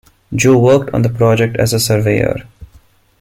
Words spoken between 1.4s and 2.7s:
as a surveyor.